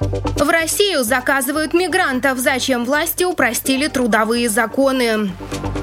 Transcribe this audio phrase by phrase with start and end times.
[0.00, 2.38] В Россию заказывают мигрантов.
[2.38, 5.30] Зачем власти упростили трудовые законы?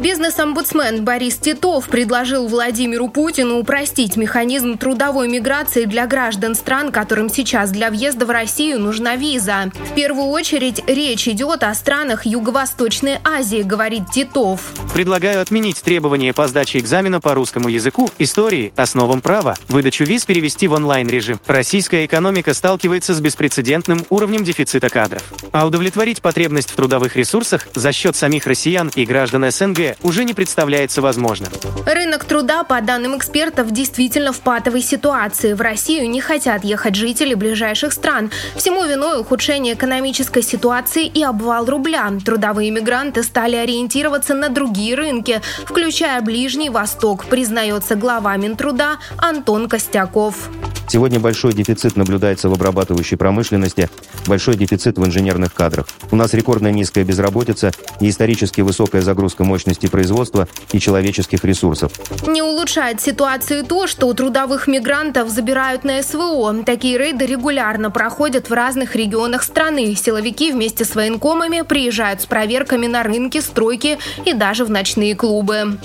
[0.00, 7.70] Бизнес-омбудсмен Борис Титов предложил Владимиру Путину упростить механизм трудовой миграции для граждан стран, которым сейчас
[7.70, 9.72] для въезда в Россию нужна виза.
[9.74, 14.74] В первую очередь речь идет о странах Юго-Восточной Азии, говорит Титов.
[14.92, 20.68] Предлагаю отменить требования по сдаче экзамена по русскому языку, истории, основам права, выдачу виз перевести
[20.68, 21.40] в онлайн-режим.
[21.46, 25.22] Российская экономика сталкивается с беспрецедентным уровнем дефицита кадров.
[25.52, 30.34] А удовлетворить потребность в трудовых ресурсах за счет самих россиян и граждан СНГ уже не
[30.34, 31.50] представляется возможным.
[31.86, 35.52] Рынок труда, по данным экспертов, действительно в патовой ситуации.
[35.52, 38.30] В Россию не хотят ехать жители ближайших стран.
[38.56, 42.10] Всему виной ухудшение экономической ситуации и обвал рубля.
[42.24, 50.48] Трудовые мигранты стали ориентироваться на другие рынки, включая Ближний Восток, признается глава Минтруда Антон Костяков.
[50.94, 53.90] Сегодня большой дефицит наблюдается в обрабатывающей промышленности,
[54.28, 55.88] большой дефицит в инженерных кадрах.
[56.12, 61.90] У нас рекордно низкая безработица и исторически высокая загрузка мощности производства и человеческих ресурсов.
[62.28, 66.62] Не улучшает ситуацию то, что у трудовых мигрантов забирают на СВО.
[66.64, 69.96] Такие рейды регулярно проходят в разных регионах страны.
[69.96, 75.76] Силовики вместе с военкомами приезжают с проверками на рынки, стройки и даже в ночные клубы.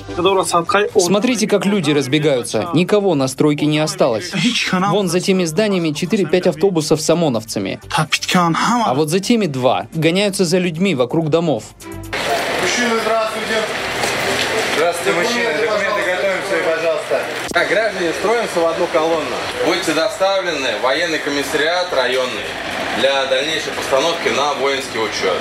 [0.96, 2.70] Смотрите, как люди разбегаются.
[2.76, 4.32] Никого на стройке не осталось.
[4.99, 7.80] Вон за теми зданиями 4-5 автобусов с ОМОНовцами.
[7.96, 11.64] А вот за теми два гоняются за людьми вокруг домов.
[12.62, 13.56] Мужчины, здравствуйте.
[14.76, 15.54] Здравствуйте, мужчины.
[15.62, 17.22] Документы готовим все, пожалуйста.
[17.52, 19.36] Так, граждане, строимся в одну колонну.
[19.66, 22.48] Будете доставлены в военный комиссариат районный
[22.98, 25.38] для дальнейшей постановки на воинский учет.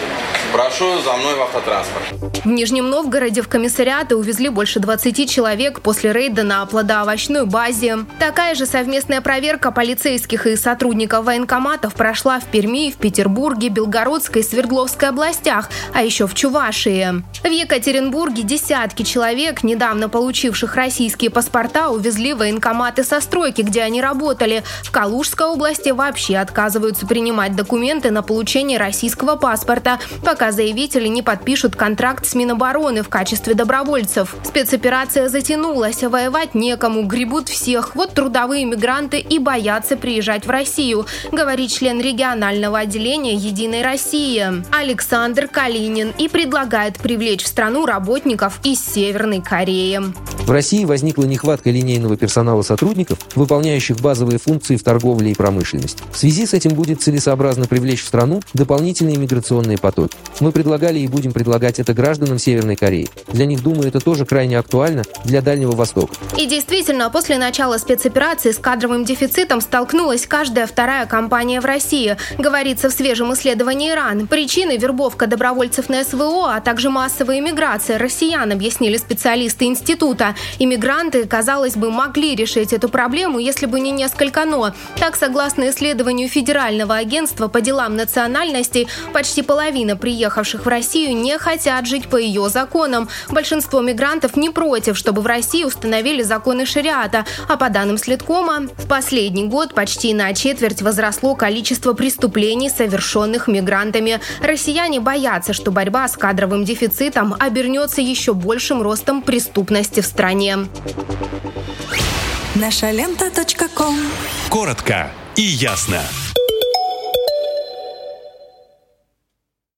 [0.52, 2.38] Прошу за мной в автотранспорт.
[2.44, 7.98] В Нижнем Новгороде в комиссариаты увезли больше 20 человек после рейда на плодоовощной базе.
[8.18, 14.44] Такая же совместная проверка полицейских и сотрудников военкоматов прошла в Перми, в Петербурге, Белгородской и
[14.44, 17.22] Свердловской областях, а еще в Чувашии.
[17.42, 24.62] В Екатеринбурге десятки человек, недавно получивших российские паспорта, увезли военкоматы со стройки, где они работали.
[24.82, 31.74] В Калужской области вообще отказываются принимать документы на получение российского паспорта, пока заявители не подпишут
[31.74, 34.36] контракт с Минобороны в качестве добровольцев.
[34.44, 37.96] Спецоперация затянулась, а воевать некому, гребут всех.
[37.96, 45.48] Вот трудовые мигранты и боятся приезжать в Россию, говорит член регионального отделения «Единой России» Александр
[45.48, 49.98] Калинин и предлагает привлечь в страну работников из Северной Кореи.
[50.40, 56.02] В России возникла нехватка линейного персонала сотрудников, выполняющих базовые функции в торговле и промышленности.
[56.12, 60.17] В связи с этим будет целесообразно привлечь в страну дополнительные миграционные потоки.
[60.40, 63.08] Мы предлагали и будем предлагать это гражданам Северной Кореи.
[63.28, 66.14] Для них, думаю, это тоже крайне актуально для Дальнего Востока.
[66.36, 72.88] И действительно, после начала спецоперации с кадровым дефицитом столкнулась каждая вторая компания в России, говорится
[72.88, 74.28] в свежем исследовании РАН.
[74.28, 80.36] Причины– вербовка добровольцев на СВО, а также массовая иммиграция россиян, объяснили специалисты института.
[80.60, 84.72] Иммигранты, казалось бы, могли решить эту проблему, если бы не несколько «но».
[84.98, 91.86] Так, согласно исследованию Федерального агентства по делам национальностей, почти половина приехавших в Россию не хотят
[91.86, 93.10] жить по ее законам.
[93.28, 98.88] Большинство мигрантов не против, чтобы в России установили законы шариата, а по данным Следкома, в
[98.88, 104.18] последний год почти на четверть возросло количество преступлений, совершенных мигрантами.
[104.40, 110.56] Россияне боятся, что борьба с кадровым дефицитом обернется еще большим ростом преступности в стране.
[112.54, 113.30] Наша лента.
[114.48, 116.00] Коротко и ясно.